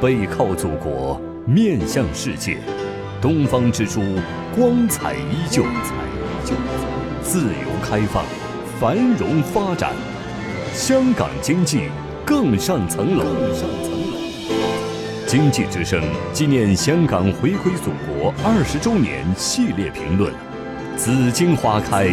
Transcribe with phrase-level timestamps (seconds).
[0.00, 2.56] 背靠祖国，面向世界，
[3.20, 4.00] 东方之珠
[4.56, 5.62] 光彩依旧，
[7.22, 8.24] 自由开放，
[8.80, 9.92] 繁荣发展，
[10.72, 11.90] 香港经济
[12.24, 13.26] 更上层楼。
[15.26, 20.32] 经济之声纪念香港回归祖国二十周年系列评论：
[20.96, 22.06] 紫荆花开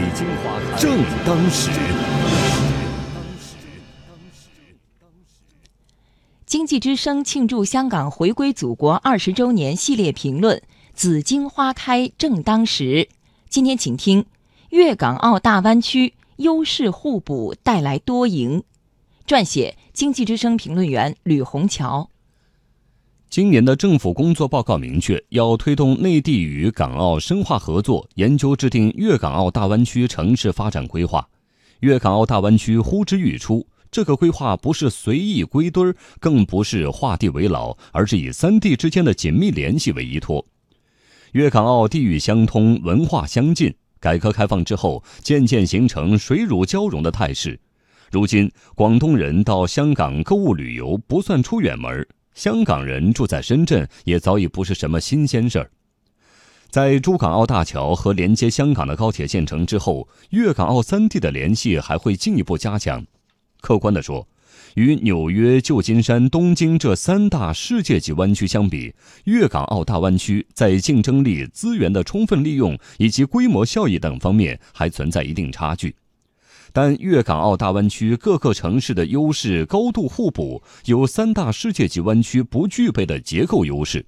[0.77, 0.91] 正
[1.25, 1.71] 当时。
[6.47, 10.61] 经济之声庆祝香港回归祖国二十周年系列评论：
[10.93, 13.09] 紫荆花开正当时。
[13.49, 14.23] 今天请听：
[14.69, 18.63] 粤港澳大湾区优势互补带来多赢。
[19.27, 22.09] 撰写：经济之声评论员吕红桥。
[23.29, 31.27] 今年的政府工作报告明确，要推动内地与港澳深化合作，研究制定粤港澳大湾区城市发展规划。
[31.81, 40.45] 粤港澳大湾区呼之欲出，这个规划不是随意归堆儿，更不是画地为牢，而是以三地之间的紧密联系为依托。
[41.33, 47.59] 粤港澳地域相通，文化相近，改革开放之后，渐渐形成水乳交融的态势。
[48.11, 52.07] 如今，广东人到香港购物旅游不算出远门。
[52.33, 55.71] 香港人住在深圳也早已不是什么新鲜事儿。
[56.69, 63.03] 在珠港澳大桥和连接香港的高铁建成之后，粤港澳三地的联系还会进一步加强。
[63.61, 64.27] 客观地说，
[64.75, 68.93] 与纽约、旧金山、东京这三大世界级湾区相比，
[69.25, 75.95] 粤港澳大湾区在竞争力、资源的充分利用以及规模效益等方面还存在一定差距。
[76.73, 84.05] 但粤港澳大湾区各个城市的优势高度互补，有三大世界级湾区不具备的结构优势，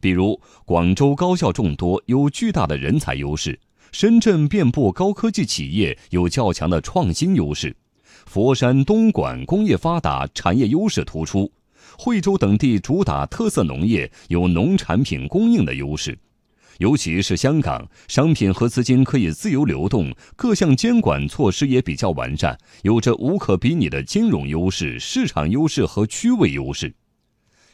[0.00, 3.58] 比如广州高校众多，有巨大的人才优势；
[3.92, 7.72] 深圳遍布高科技企业，有较强的创新优势；
[8.26, 11.50] 佛山、东莞工业发达，产业优势突出；
[11.98, 16.18] 惠州等地主打特色农业，有农产品供应的优势。
[16.78, 26.94] 尤其是香港，商品和资金可以自由流动，各项监管措施也比较完善，有着无可比拟的金融优势、市场优势和区位优势。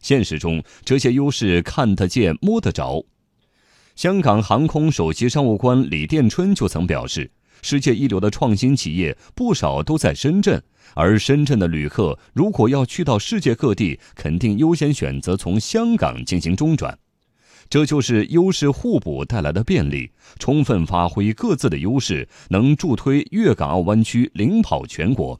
[0.00, 3.04] 现实中，这些优势看得见、摸得着。
[3.94, 7.30] 香港航空首席商务官李殿春就曾表示，
[7.62, 10.62] 世界一流的创新企业不少都在深圳，
[10.94, 16.98] 而深圳的旅客如果要去到世界各地，肯定优先选择从香港进行中转。
[17.68, 25.36] 这就是优势互补带来的便利，充分发挥各自的优势，能助推粤港澳湾区领跑全国。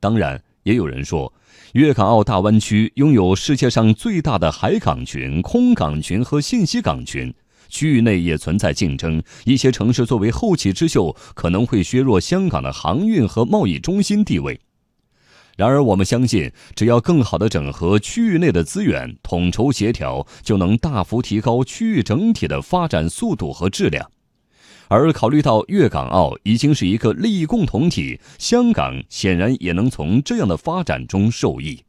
[0.00, 1.32] 当然，也有人说，
[1.74, 7.32] 粤港澳大湾区拥有世界上最大的海港群、空港群和信息港群，
[7.68, 9.22] 区域内也存在竞争。
[9.44, 14.60] 一些城市作为后起之秀，可能会削弱香港的航运和贸易中心地位。
[15.56, 24.08] 然而，我们相信，只要更好的整合区域内的资源，统筹协调，就能大幅提高区域整体的发展速度和质量。
[24.86, 31.82] 而考虑到粤港澳已经是一个利益共同体，香港显然也能从这样的发展中受益。